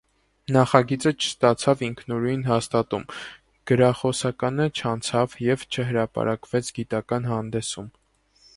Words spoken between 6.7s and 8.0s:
գիտական հանդեսում։